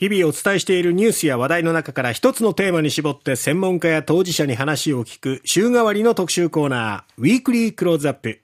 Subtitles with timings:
[0.00, 8.40] 日々お伝えしているニュースや話題の中から一つのテーマに絞って専門家や当事者に話を聞く週替わりの特集コーナー、ウィークリークローズアップ。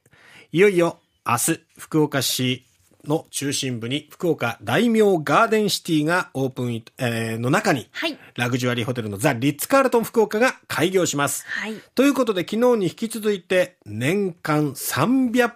[0.53, 2.67] いよいよ明日、福岡市
[3.07, 11.47] の中心部に福岡大名ガーデンシティがオープン、えー、の中に、はいラグジュアリーホテルのザ・リッツ・カールトン福岡が開業します。
[11.47, 11.77] はい。
[11.95, 15.53] ということで昨日に引き続いて年間300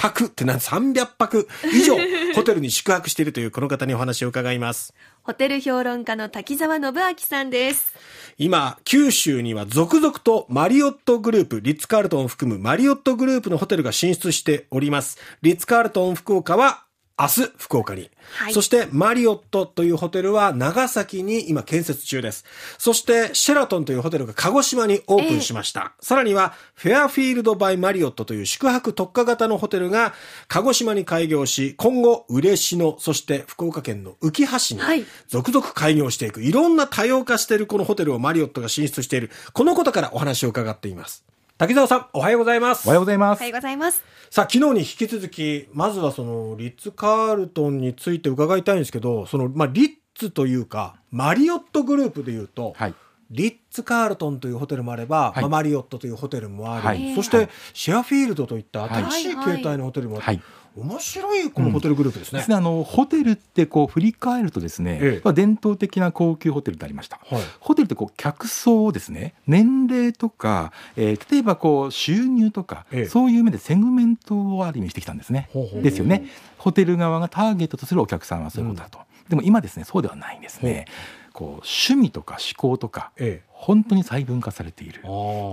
[0.00, 1.96] 泊ってなん300泊以上
[2.34, 4.94] ホテルに宿泊しているというこの方にお話を伺います。
[5.22, 7.92] ホテル評論家の滝沢信明さんです。
[8.38, 15.18] 今、九州には続々とマリオットグループ、リッツ・カールトンを含むマリオットグループのホテルが進出しております。
[15.42, 16.84] リッツ・カールトン福岡は
[17.20, 18.10] 明日、福岡に。
[18.32, 22.44] はいそして、マリオットというホテルは長崎に今建設中です。
[22.78, 25.92] そして、シェラトンというホテルが鹿児島にオープンしました。
[26.00, 30.14] さらには、フェアフィールド・バイ・マリオットという宿泊特化型のホテルが
[30.48, 41.24] 鹿児島に開業し、今後、嬉野、そして福岡県の浮橋にはい続々開業していく、いろんな多様化しているこのホテルをマリオットが進出している、このことからお話を伺っています。
[41.60, 42.88] 滝沢さん、おはようございます。
[42.88, 44.02] おはようございまおはすようございます。
[44.30, 52.94] さあ、昨日に引き続き、まずはその、リッツ・カールトンについて伺いたいんですけど、その、まあ、リッツというか、マリオットグループでいうと、はい。
[53.30, 55.40] リッツ・カールトンというホテルもあれば、はい。
[55.42, 57.14] まあマリオットというホテルもあり、はい。
[57.14, 57.48] そして、はい。
[57.74, 60.42] シェアフィールドといった新しい形態のホテルもあって、はい
[60.76, 62.38] 面白いこのホテルグループですね。
[62.38, 67.18] ですねあのホテルってこう振り返るとですね、ええまあ伝統的な高級ホテルでありました。
[67.24, 75.48] はいホテルってこう客層をですね年齢とか、えー例えばこう収入とか、ええそういう目でセグメントをある意味してきたんですね。
[75.52, 76.26] ほうほうですよね。
[76.58, 78.98] ホテル側がターゲットとするお客さんはそういうことだと。
[79.28, 80.86] でも今ですねそうではないんですね。
[81.32, 85.02] こう趣味とか思考とかえ本当に細分化されている。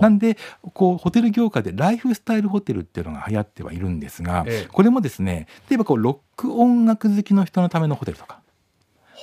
[0.01, 0.37] なんで
[0.73, 4.67] こうホテル業界でライフスタイルホテルっていうのが流行ってはいるんですが、ええ。
[4.71, 8.39] これもですね例えばこうロック音楽好きの人のためのホテルとか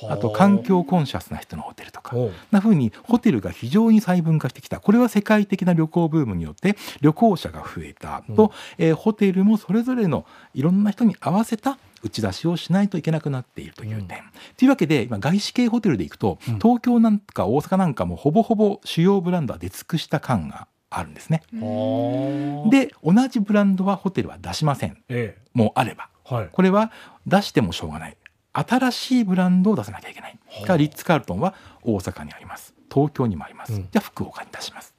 [0.09, 0.17] あ。
[0.17, 2.15] と環境コンシャスな人のホテルとか
[2.51, 4.79] な風にホテルが非常に細分化してきた。
[4.79, 14.23] これは世界的な旅行ブームによって旅行者が増えたと、えーホテルもそれぞれのいろんな人に合わせた打ち出しをしないといけなくなっているという点。
[14.57, 16.59] というわけで今外資系ホテルで行くと、うん。
[16.59, 21.41] 東京なんか大阪なんかもほぼほぼ主要ブランドは出尽くした感があるんですね。
[21.53, 24.97] はあで同じブランドはホテルは出しません。
[25.09, 26.09] えもうあれば。
[26.31, 26.49] えはい。
[26.51, 26.91] これは
[27.25, 28.17] 出してもしょうがない。
[28.53, 30.39] 新しいブランドを出さなきゃいけない。
[30.47, 32.73] はあだからリッツ・カールトンは大阪にあります。
[32.93, 33.81] 東京にもあります、うん。
[33.83, 34.94] じゃあ福岡に出します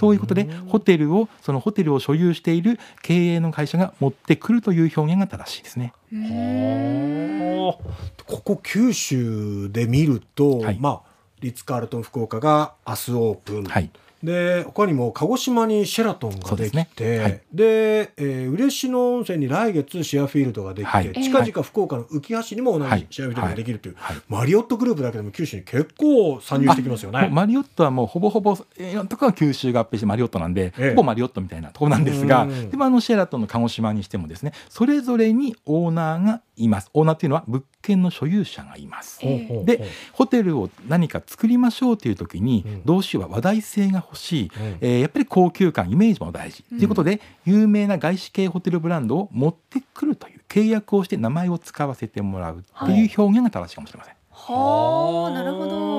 [0.00, 5.92] そういうことでホテルをそのホテルを所有している経営の会社が持ってくるという表現が正しいですね。
[6.10, 10.78] はあここ九州で見ると、はい。
[10.80, 11.10] まあ
[11.40, 13.90] リッツ・カールトン福岡が明日オープン、はい
[14.22, 17.18] で他にも鹿児島にシェラトンができてですね。
[17.18, 17.40] はい。
[17.52, 21.12] で、えー嬉野温泉に来月シェアフィールドができて、はい。
[21.12, 23.00] 近々福岡の浮橋にも同はい。
[23.00, 24.16] じシェアフィールドができるという、はい。
[24.28, 27.28] マリオットグループだけでも九州に結構参入してきますよね。
[27.32, 30.90] マリオットはもうほぼほぼいろんなところが九州合併してマリオットなんで、ええ。
[30.90, 32.70] ほぼマリオットみたいなところなんですが、うん。
[32.70, 36.90] でもあのシェラトンの鹿児島にしてもですねそれぞれにオーナーがいます。
[36.94, 39.20] オーナーっていうのは物件の所有者がいます。
[39.20, 42.82] でホテルを何か作りましょうという時に、うん。
[42.84, 44.78] どうしようは話題性が欲しい、うん。
[44.80, 46.78] えーやっぱり高級感イメージも大事、うん。
[46.78, 54.14] ということで有名な外資系ホテルブランドを持ってくるという契約をして名前を使わせてもらうという表現が正しいかもしれません。
[54.14, 55.90] はあ、なるほど。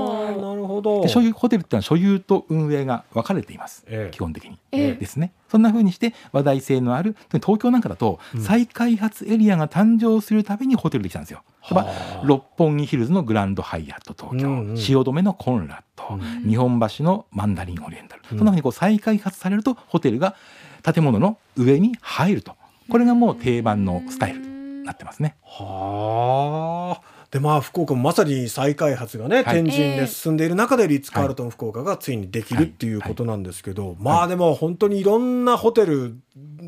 [0.42, 4.58] なるほどで所有ホテルってのは所有と運営が分かれています、ええ基本的に。
[4.72, 5.34] ええですね。
[5.50, 11.44] そんな風にして話題性のある東京なんかだとうん再開発エリアが誕生するたびにホテルできたんですよ。
[11.64, 20.36] 例えばはあ六本木ヒルズのグランドハイアット東京、うんうん汐留のコンラッド、うん日本橋のマンダリンオリエンタル、うんそんな風にこう再開発されるとホテルが
[20.84, 22.56] 建物の上に入ると
[22.90, 25.36] これがもう定番のスタイルになってますね。
[25.44, 27.21] はあ。
[27.32, 29.64] でまあ福岡もまさに再開発がね、はい。
[29.64, 36.18] 天神で進んでいる中でリッツ・カールトン福岡がついにできるっていうことなんですけど、まあでも本当にいろんなホテル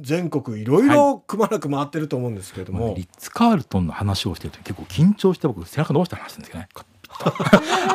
[0.01, 6.93] 全国いろいろくまなく回ってると思うんですけれども、もうねリッツ・カールトンの話をしてると結構緊張して僕背中伸ばして話してるんですけどね。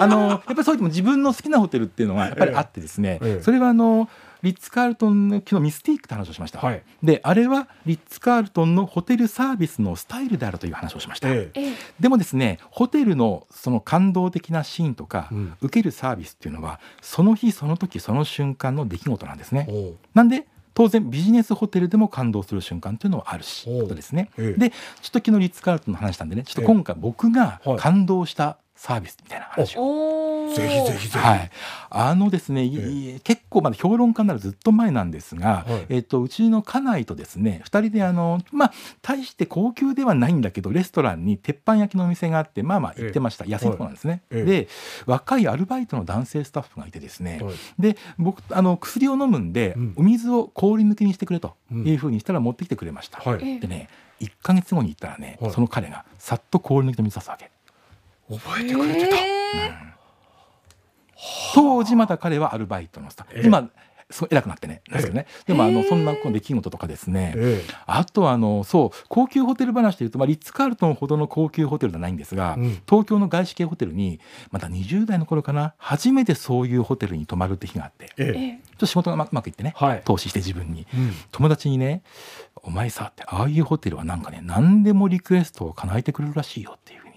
[0.01, 3.43] あのやっぱりそういう自分の好きなホテルっていうのがやっぱりあってですね、ええ。
[3.43, 4.09] それはあの
[4.43, 6.83] リッツ・カールトンの昨日ミスティークって話をしました、はい。
[7.03, 11.61] であれはリッツ・カールトンのホテルサービスのスタイルであるという話をしました、ええ。
[11.61, 15.55] ええでもですねホテルのその感動的なシーンとか、うん。
[15.61, 19.69] 受けるサービスっていうのはその日その時その瞬間の出来事なんですね、
[20.15, 24.31] なんで当然ビジネスホテルでも感動する瞬間というのはあるしことですね。
[24.39, 27.77] ええでちょっと昨日リッツ・カールトンの話したんでねちょっと今回僕がはい。
[27.79, 30.51] 感動したサービスみたいな話を。
[30.51, 31.19] おぜひぜひぜひ。
[31.19, 31.51] はい、
[31.91, 35.87] あのですね、いえ結構まだ評論家になるずっと前なんですが、はい。
[35.89, 38.73] えっとうちの家内とですね2人であのまあ
[39.03, 44.45] 大して高級ではないんだけどレストランに鉄板焼きのお店があってまあまあ行ってました、安いところなんですね、ええ。
[44.45, 44.69] で
[45.07, 47.55] 若いアルバイトの男性スタッフがいてですね、はい。
[47.81, 49.95] で僕あの薬を飲むんで、うん。
[49.97, 51.85] お水を氷抜きにしてくれとうん。
[51.85, 53.41] いうふうにしたら持ってきてくれました、はい。
[53.43, 53.89] ええでね
[54.21, 55.51] 1か月後に行ったらね、はい。
[55.51, 57.51] その彼がさっと氷抜きの水出すわけ
[58.29, 59.17] 覚えてくれてた。
[59.17, 59.89] え
[61.55, 63.47] 当時まだ彼はアルバイトのスタッフ、ええ。
[63.47, 63.69] 今
[64.11, 64.81] そう偉くなってね。
[64.91, 72.81] ですけどね、でもあのええそんな出来事とかですね、えあとあのそう高級ホテル話でいうと、まあ、リッツ・カールトンほどの高級ホテルではないんですが、うん。
[72.89, 74.19] 東京の外資系ホテルに
[74.51, 78.07] まだ20代の頃かな初めてそういうホテルに泊まるって日があって。
[78.17, 78.29] ちょえ。
[78.29, 78.33] え。
[78.35, 78.55] ええ。
[78.55, 80.03] っと仕事がうまうまくいってね、はい。
[80.07, 80.87] 投資して自分に。
[80.95, 81.13] うん。
[81.31, 82.03] 友達にね
[82.63, 87.08] 「お前さ」ってああいうホテルはなんかね何でもリクエストを叶えてくれるらしいよっていう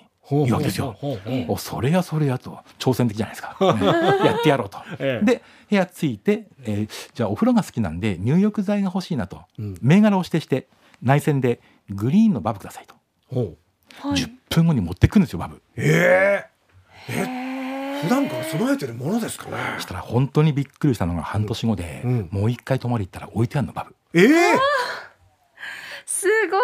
[0.45, 0.95] 言うわけですよ。
[0.99, 1.55] ほうほうほう。
[1.55, 2.59] おそれやそれやと。
[2.79, 3.85] 挑戦的じゃないですか、ね
[4.25, 4.79] やってやろうと。
[4.99, 5.25] ええ。
[5.25, 9.41] で部屋着いて、えーじゃあお風呂が好きなんで入浴剤が欲しいなと。
[9.59, 9.77] うん。
[9.81, 10.67] 銘柄を指定して
[11.01, 12.95] 内線でグリーンのバブくださいと、
[13.27, 14.07] ほう。
[14.07, 14.17] はい。
[14.21, 15.61] 10分後に持ってくるんですよバブ。
[15.75, 17.41] えー。
[18.03, 19.45] 普段から備えてるものですか？
[19.49, 19.57] ね。
[19.75, 22.29] そしたら本当にびっくりしたのが半年後で、うん。
[22.31, 23.95] もう一回泊まり行ったら置いてあるのバブ。
[24.19, 24.27] ええ。
[26.05, 26.57] すご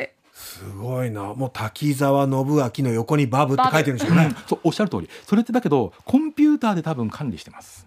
[0.00, 0.08] い
[0.56, 1.34] すごいな。
[1.34, 4.30] もう滝沢信明の横にバブって書いてるんですよね。
[4.46, 5.08] そうおっしゃる通り。
[5.26, 7.86] それってだけどコンピューターで多分管理してます。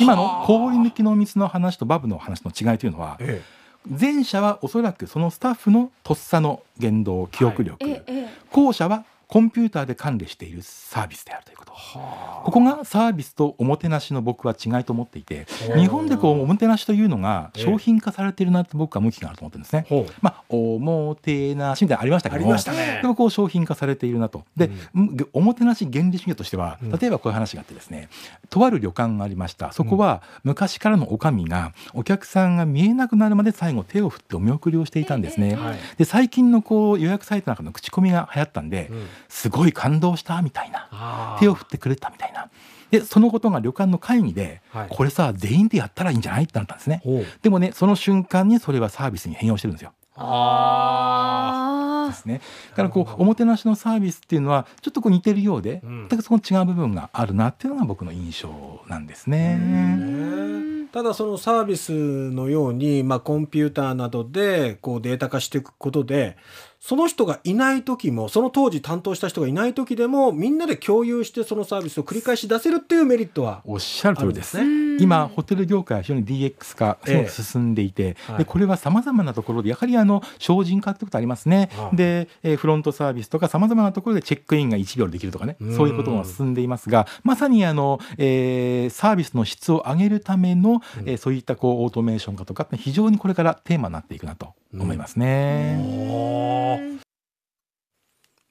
[0.00, 3.42] 今の氷抜きの水の話とバブの話の違いというのはえ
[3.88, 8.28] 前者はおそらくそのスタッフのとっさの言動記憶力、ええ。
[8.50, 11.72] 後者はコンピューターで管理しているサービスであるということ。
[11.72, 17.64] ここがサービスとおもてなしの僕は違いと思っていて日本でこうおもてなしというのがええ。
[17.64, 19.86] 商品化されているなって僕は向きがあると思ってるんですね。
[19.88, 20.12] ほう。
[20.20, 22.98] まあ、おもてなしみたいなのありましたけありどもましたね。
[23.00, 23.08] で。
[23.08, 24.44] もこう商品化されているなと。
[24.54, 25.16] で、うん。
[25.32, 26.90] おもてなし原理主義としてはうん。
[26.90, 28.10] 例えばこういう話があってですね、
[28.50, 29.72] とある旅館がありました。
[29.72, 35.54] そこは昔からの女将がお客さんが見えなくなるまで最後手を振ってお見送りをしていたんですね。
[35.54, 35.78] はい。
[35.96, 41.36] で最近のこう予約サイトなんかの口コミが流行ったんで、うんすごい感動したみたいな。
[41.40, 42.48] 手を振ってくれたみたいな。
[42.90, 44.88] でそのことが旅館の会議で、はい。
[44.90, 47.02] これさ全員でやったらいいんじゃないってなったんですね。
[47.40, 49.92] でもねその瞬間にそれはサービスに変容してるんですよ。
[50.14, 52.40] ああですね。
[52.70, 56.02] だからこうおもてなしのサービスっていうのはちょっとこう似てるようで、うん。
[56.04, 59.56] だからその違う部分があるなっていうのが僕の印象なんですね。
[59.56, 66.36] ねただそのサービスのように、まあ、コンピューターなどでこうデータ化していくことで
[66.82, 74.60] その人がいない時もその当時担当した人がいない時でもみんなで共有してそのサービスを繰り返し出せるっていうメリットはおっしゃる通りです。
[74.60, 78.38] ね今ホテル業界は非常に DX 化すごく進んでいて、はい。
[78.38, 81.96] でこれはさまざまなところでやはりあの精進化ってことありますね、はい。
[81.96, 85.76] で、えーフロントサービスとかさまざまなところでチェックインが1秒でできるとかねうん。
[85.76, 91.08] そういうことが進んでいますがまさにあの、えーサービスの質を上げるための、うん。
[91.08, 95.78] えーそういったこうオートメーション化とか非常にこれからテーマになっていくなと思いますね。
[95.84, 97.02] ー。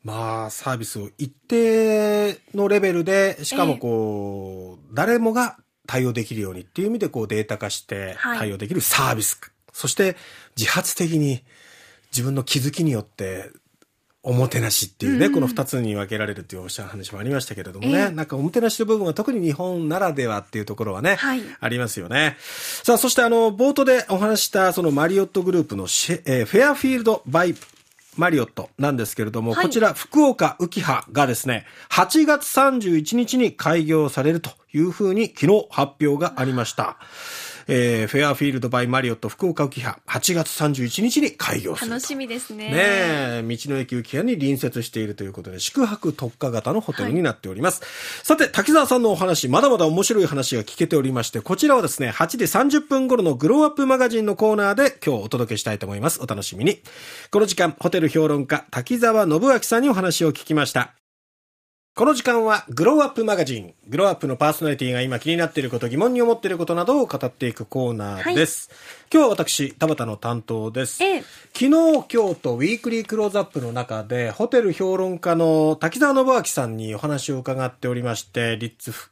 [0.04, 5.58] まあサービスを一定のレベルでしかもこう、誰もが
[5.92, 8.40] 対応できるようにっていう意味でこうデータ化してはい。
[8.40, 9.42] 対応できるサービス、
[9.74, 10.16] そして
[10.56, 11.44] 自発的に
[12.14, 13.50] 自分の気づきによって
[14.24, 15.34] おもてなしっていうね、うん。
[15.34, 18.10] この二つに分けられるっていうおっしゃる話もありましたけれどもね、ええ。
[18.12, 21.42] なんかおもてなしの部分は特に日本ならではっていうところはね、はい。
[21.60, 22.38] ありますよね。
[22.84, 27.56] さあ、そしてあの、冒頭でお話ししたそのマリオットグループのシェ、えーフェアフィールド・バイ・
[28.18, 36.98] マリオットなんですけれども、はいこちら福岡うきはがですね、8月31日に開業されるというふうに昨日発表がありました。
[37.68, 41.96] えーフェアフィールド・バイ・マリオット福岡うきは8月31日に開業すると。
[41.96, 42.66] 楽しみですね。
[42.66, 47.82] ねえ、道の駅うきはに隣接しているということで、宿泊特化型のホテルになっております。
[48.24, 52.38] さて、滝沢さんのお話、まだまだ面白い話が聞けておりまして、こちらはですね、8時
[52.80, 56.20] 30分頃のグローアップマガジンのコーナーで今日お届けしたいと思います。
[56.22, 56.82] お楽しみに。
[57.32, 61.01] この時間、ホテル評論家、滝沢信秋さんにお話を聞きました。
[61.94, 63.74] この時間はグローアップマガジン。
[63.90, 68.72] グローアップのパーソナリティが今気になっていること、疑問に思っていることなどを語っていくコーナーです。
[69.14, 71.04] 今日は私、田畑の担当です。
[71.04, 79.11] ええ昨日、今日とウィークリークローズアップの中で、ホテル評論家の滝沢信秋さんにお話を伺っておりまして、リッツフ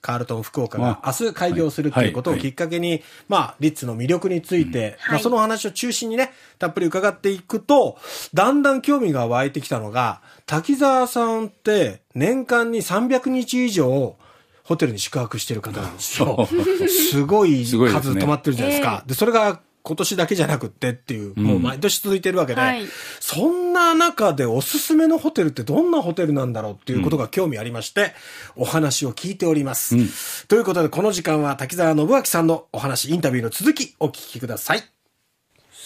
[0.00, 2.42] カールトン福岡があ明日開業するということをはい。
[2.42, 5.22] きっかけに、まあ、リッツの魅力について、まあ、はい。
[5.22, 7.98] その話を中心にね、たっぷり伺っていくと、
[8.34, 14.16] だんだん興味が湧いてきたのが、滝沢さんって年間に300日以上、
[14.64, 16.48] ホテルに宿泊してる方なんですよ。
[16.88, 19.04] すごい数泊まってるじゃないですか。
[19.06, 22.82] で、それが、今年だけじゃなくってっていう、うんもう毎年続いてるわけで、はい
[23.20, 28.12] そんな中でおすすめのホテルってどんなホテルなんだろうっていうことが興味ありまして、
[28.56, 29.96] お話を聞いております。
[29.96, 30.08] うん
[30.48, 34.95] ということで、この時間は滝沢信明さんのお話、インタビューの続きお聞きください。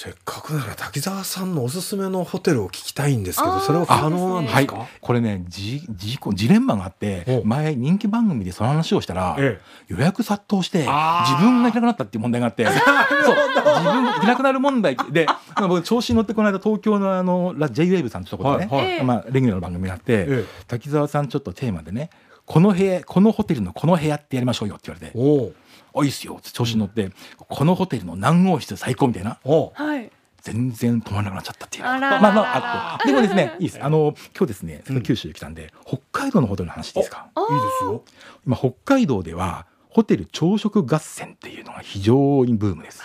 [0.02, 12.74] せっかくなら滝沢さんのおすすめのホテルを聞きたいんですけど、それは可能なんですか、はい、これねじジジレンマがあってお前人気番組でその話をしたら、え予約殺到して自分がいなくなったっていう問題があって そう。
[12.74, 15.26] 自分がいなくなる問題で
[15.60, 19.04] 僕調子に乗ってこの間東京のあのラ JWAVE さんってところでね、はいはい。
[19.04, 20.44] まあ、レギュラーの番組があって、ええ。
[20.66, 22.08] 滝沢さんちょっとテーマでね
[22.46, 25.54] この部屋このホテルのこの部屋ってやりましょうよって言われておう
[25.92, 29.38] 「おいいっすよ」って調子に乗って、このホテルの何号室最高みたいな。
[29.44, 30.10] はい。
[30.42, 31.84] 全然止まらなくなっちゃったっていう。
[31.84, 33.84] あまあまああってでもですね いいです。
[33.84, 37.28] あの今日ですね九州に来たんで、北海道のホテルの話ですか？
[37.34, 38.02] あいいですよ。
[38.46, 43.02] 今北海道ではホテル朝食合戦っていうのが非常にブームです。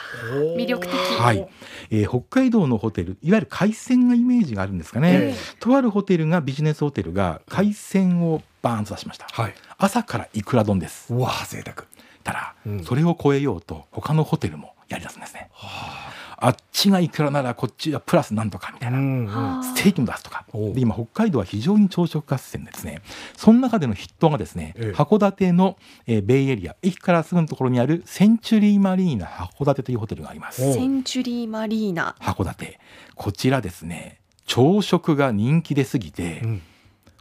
[0.55, 0.95] 魅力的。
[1.19, 1.47] はい、
[1.89, 9.27] えー北海道のホテルいわゆる海鮮がイメージがあるんですかね、えとあるホテルがビジネスホテルが海鮮をバーンと出しました。
[9.31, 9.53] はい。
[9.77, 11.13] 朝からいくら丼です。
[11.13, 11.85] うわあ贅沢。
[12.23, 12.83] たら、うん。
[12.83, 15.49] それを超えようと他のホテルもやりだすんですね。
[15.61, 16.04] あ
[16.49, 19.63] っちがいくらならこっちはプラスなんとかみたいな、んはあ。
[19.63, 20.45] ステーキも出すとか。
[20.53, 23.01] で今北海道は非常に朝食合戦でですね
[23.37, 24.91] その中での筆頭がですね、ええ。
[24.93, 25.77] 函館の、
[26.07, 30.63] えーベイエリア駅からすぐのところにあるセンチュリーマリーナ函館というホテルがあります。
[30.63, 32.15] おセンチュリーマリーナ。
[32.19, 32.79] 函館。
[33.15, 36.61] こちらですね朝食が人気ですぎて、うん。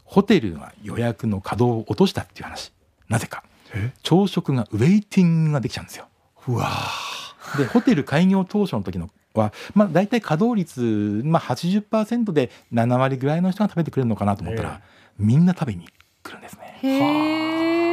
[0.05, 2.73] ホテルが予約の稼働を落としたっていう話。
[3.09, 3.43] なぜか。
[3.75, 3.93] え？
[4.03, 6.07] 朝食がウェイティングができちゃうんですよ。
[6.47, 6.69] うわ
[7.57, 14.81] でホテル開業当初の時のは、まあ、大体稼働率、まあ、80%で7割ぐらいの人が食べてくれるのかなと思ったら、
[15.19, 15.89] みんな食べに
[16.23, 16.79] 来るんですね。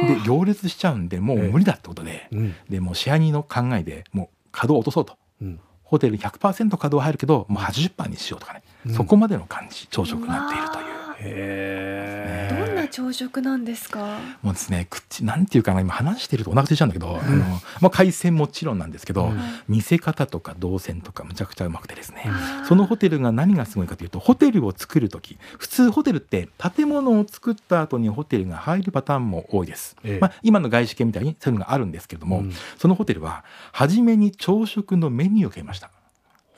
[0.02, 2.54] で行列しちゃうんでもう無理だってことで,、うん。
[2.68, 5.16] でもうシェアニーの考えでもう稼働を落とそうと。
[5.40, 5.60] うん。
[5.84, 8.94] ホテル100%稼働入るけどもう80%にしようとかね、うん。
[8.94, 10.84] そこまでの感じ朝食になっているという。
[10.84, 12.61] へえ
[12.92, 14.18] 朝食なんですか？
[14.42, 17.44] もうですね口なんていうかな今話してるとお腹空いちゃうんだけど、あの
[17.80, 19.40] まあ、海鮮もちろんなんですけど、うん。
[19.66, 22.26] 見せ方とか動線とかむちゃくちゃうまくてですね、
[22.68, 30.18] そのホテルが何がすごいかというとホテルを作る時普通ホテルって建物を作った後にホテルが入るパターンも多いです、ええ。
[30.20, 32.52] まあ、今の外資系みたいにそういうのがあるんですけれども、うん。
[32.76, 35.90] そのホテルは初めに朝食のメニューを決めました。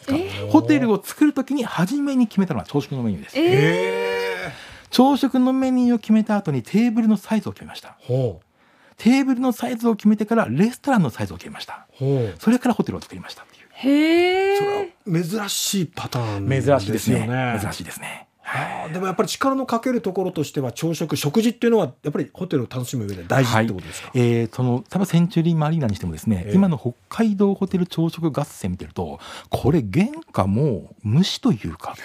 [0.09, 3.39] えホテルを作る時に初めに決めたのは朝食のメニューです。
[3.39, 4.53] えへえ
[4.95, 7.97] 朝食のメニューを決めた後にテーブルのサイズを決めました。
[7.99, 8.41] ほ
[8.97, 11.89] テーブルのサイズを決めてからレストランのサイズを決めました。
[11.95, 12.35] うほう。
[12.39, 13.67] それからホテルを作りましたっていう。
[13.73, 17.27] へそれえは珍しいパターン珍しいですね。
[17.27, 26.55] よ珍しいですねはあでもやっぱり力のかけるところとしては朝食食事っていうのはやっぱりホテルを楽しむ上で大事ってことですか、えーその多分センチュリーマリーナにしてもですね、ええ。
[26.55, 31.97] 今の北海道ホテル朝食合戦見てるとこれ原価もう無視というか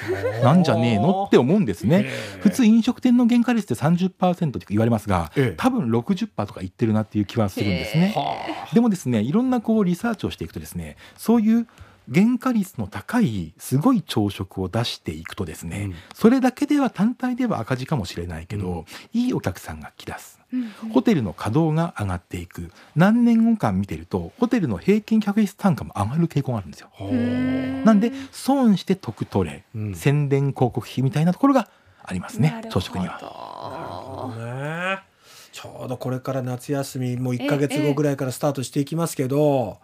[0.42, 2.06] なんじゃねえのって思うんですね。
[2.06, 2.42] ええ。
[2.42, 5.54] 普通飲食店の原価率って30%って言われますが、ええ。
[5.58, 8.14] 多分60%とか言ってるなっていう気はするんですね。
[8.16, 11.68] はでもですねいろんなこうリサーチをしていくとですねそういう
[12.14, 15.96] 原価率の高いすごい朝食を出していくとですね、うん。
[16.14, 20.40] それだけでは単体では赤字かもしれないけど、いいお客さんが来だす。
[20.52, 22.72] うんホテルの稼働が上がっていく。
[22.96, 26.90] 何年後間見てるとホテルの平均客室単価も上がる傾向があるんですよ。
[27.86, 29.96] なんで損して得取れ、うん。
[29.96, 31.70] 宣伝広告費みたいなところが
[32.04, 32.70] ありますねなるほど。
[32.70, 34.34] 朝食には。
[34.38, 35.10] ね。
[35.52, 39.78] ちょうどこれから夏休みもう1か月後ぐらいからスタートしていきますけど、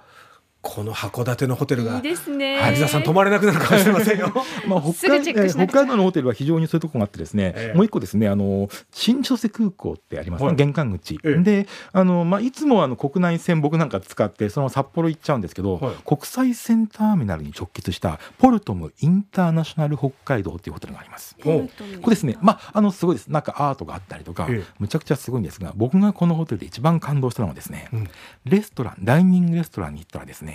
[0.65, 2.59] この函館のホテルがいいですね。
[2.59, 4.33] 萩沢さん泊まれなくなるかもしれませんよ。
[4.67, 7.77] まあ、すぐ北海北海道のホテルは非常にそういうところがあってですね、ええ。
[7.77, 10.55] もう一個ですねあの新千歳空港ってありますね、はい。
[10.55, 15.95] 玄関口、ええであの、まあ、いつもあの国内線僕なんか使ってその札幌行っちゃうんですけど、はい。
[16.03, 21.35] 国際線ターミナルに直結したポルトムインターナショナル北海道っていうホテルがあります。
[21.39, 23.27] ポルトムこれですね、まあ、あのすごいです。
[23.27, 24.73] なんかアートがあったりとか、ええ。
[24.79, 28.09] むちゃくちゃすごいんですが僕がこのホテルで一番感動したのはですね、うん。
[28.45, 30.54] レストランダイニングレストランに行ったらですね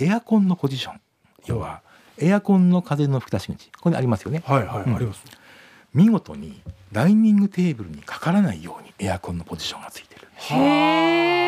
[0.00, 1.00] エアコンのポジション。
[1.46, 1.80] 要は
[2.18, 3.66] エアコンの風の吹き出し口。
[3.72, 4.42] ここにありますよね。
[4.46, 4.96] はいはい、うん。
[4.96, 5.24] あります。
[5.92, 6.62] 見事に
[6.92, 10.28] ダイニングテーブルにかからないようにエアコンのポジションがついてる。
[10.36, 11.47] へえ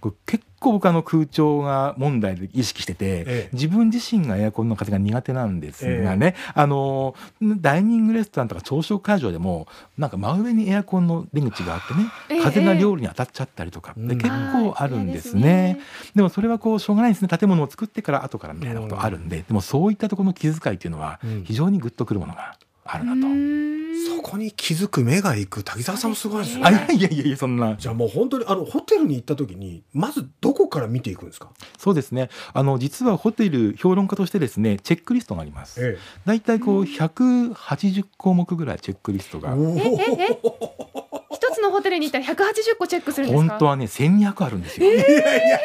[0.00, 3.48] これ結構僕あの空調が問題で意識してて、ええ。
[3.52, 14.08] 自分自身がエアコンの風が苦手なんですがね、あのダイニングレストランとか朝食会場でもなんか真上にエアコンの出口があってね、ええ風が料理に当たっちゃったりとか、うん。
[14.08, 15.40] で結構あるんですね。
[15.40, 15.80] あー嫌ですね。
[16.14, 17.28] でもそれはこうしょうがないですね。
[17.28, 21.44] 建物を作ってから後からみたいなことあるんで、でもそういったところの気遣いっていうのはうん。
[21.44, 22.56] 非常にグッとくるものが
[22.88, 23.18] あるなと。
[23.18, 23.78] うーん。
[24.28, 27.76] こに気づく目がいく滝沢さんもすごいですねあいやいやいやいやそんな。
[27.76, 32.28] じゃあもう本当にあのホテルに行った時にまずどこから見ていくんですか、そうですね。
[32.52, 35.82] あの実はホテル評論家としてですねチェックリストがあります。
[35.82, 39.54] え大体こう180項目ぐらいチェックリストが。
[39.54, 40.38] おえええ
[41.30, 43.48] 一つのホテルに行ったら180個チェックするんですか？
[43.50, 45.58] 本当はね1200あるんですよ、いやいやいや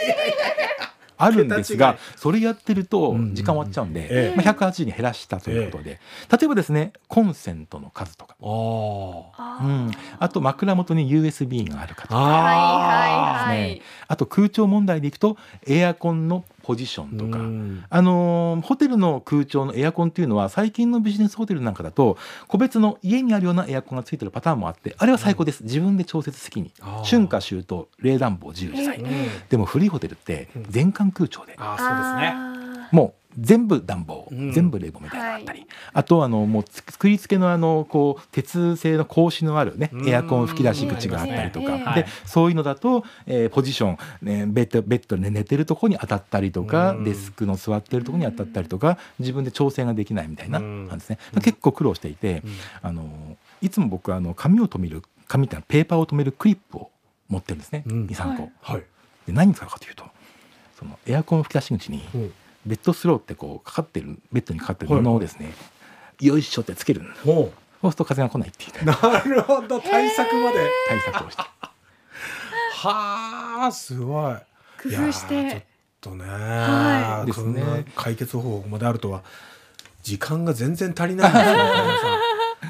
[1.24, 3.36] あるんですがそれやってるとうん。
[3.36, 4.36] 時間終わっちゃうんで、ええ。
[4.36, 6.00] まあ、180に減らしたということで、
[6.32, 12.16] 例えばですねコンセントの数とか、あうん、あと枕元に USB があるかとか。
[12.16, 15.38] はいああと空調問題でいくと
[15.68, 17.84] エアコンのポジションーとか、うん。
[17.88, 22.18] あのーホテルの空調のエアコンっていうのは最近のビジネスホテルなんかだと
[22.48, 26.72] 個別の家にあるようなエアコンがついてるパターンもあってあれは最高です、自分で調節的に
[27.04, 29.08] 春夏秋冬冷暖房自由自在、うん。
[29.50, 32.34] でも古いホテルって全館空調で、あーそうですね。
[32.36, 32.54] あ
[32.92, 34.52] もう全部暖房、うん。
[34.52, 40.10] 全部冷房みたいなのがあったり、あとあのもうつ作り付けのあのこう鉄製の格子のあるねうん。
[40.10, 47.04] エアコン吹き出し口があったりとか、ええはいでそういうのだと、えーポジション、ね、ベッドベッドで寝てるところに当たったりとか、うん。
[47.04, 50.88] デスクの座ってるところに当たったりとか自分で調整ができないみたいなうん。
[50.88, 52.44] なんですね、結構苦労していて、
[52.82, 56.92] あのいつも僕あの紙を留める紙ってのはペーパーを留めるクリップを
[57.30, 58.06] 持ってるんですね、うん。
[58.08, 58.50] 23個。
[58.62, 58.84] はい。
[59.26, 60.04] で何に使うかというと
[60.78, 62.34] そのエアコン吹き出し口に、うん
[62.66, 65.54] ベッドスローってこうかかってるベッドにかかってる布をですね、
[66.20, 67.04] よいしょってつける。
[67.04, 67.52] のそう
[67.82, 68.72] もすると風が来ないっていう。
[68.82, 69.80] うなるほど。
[69.80, 70.70] 対策まで。
[70.88, 74.36] 対策をして、はあすごい。
[74.82, 75.34] 工夫して。
[75.34, 75.62] いやーちょっ
[76.02, 77.34] とね、はい。
[77.34, 77.86] そんなですね。
[77.96, 79.24] 解決方法まであるとは
[80.04, 82.20] 時間が全然足りないんですよ滝沢さん。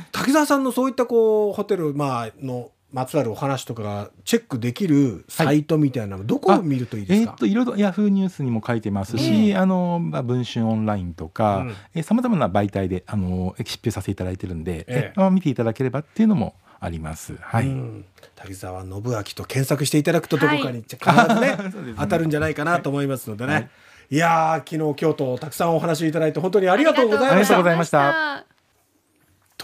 [0.12, 7.32] 滝沢さんのそういったこうホテル、まあのまつわるお話とかがチェックできるサイトみたいなの、どこを見るといいですか？
[7.32, 11.66] えーっといろいろヤフーニュースにも書いてますし、あのまあ、文春オンラインとか
[12.04, 15.12] さまざまな媒体であの執筆させていただいてるんで、ええ。
[15.12, 17.36] えまあ見ていただければっていうのもあります。
[17.42, 18.06] はい、うん。
[18.36, 19.02] 滝沢信明
[19.36, 21.94] と検索していただくとどこかに必ずね, そうですね。
[21.98, 23.70] 当たるんじゃないかなと思いますのでね、はい。
[24.12, 27.56] い、やー昨日今日とたくさんお話いただいて本当にありがとうございました。
[27.56, 28.44] ありが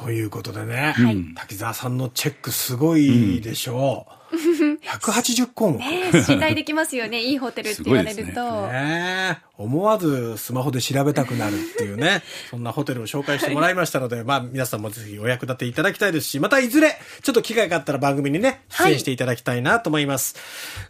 [0.01, 1.17] ということでね、はい。
[1.35, 4.35] 滝沢さんのチェックすごいでしょう、
[4.87, 5.79] 180項目。
[5.79, 7.21] ねね信頼できますよね。
[7.21, 9.37] いいホテルって言われると、え。
[9.57, 12.23] 思わずスマホで調べたくなるっていうね。
[12.49, 20.35] そんなホテルを紹介してもらいましたので、まあ皆さんもぜひお役立ていただきたいですしまたいずれちょっと機会があったら番組にね出演していただきたいなと思います、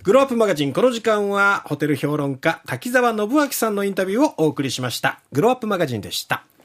[0.04, 5.20] グローアップマガジンこの時間はホテル評論家滝沢信明さんのインタビューをお送りしました。
[5.32, 6.44] グローアップマガジンでした